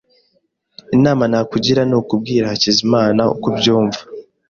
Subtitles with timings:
[0.95, 3.99] Inama nakugira nukubwira Hakizimana uko ubyumva.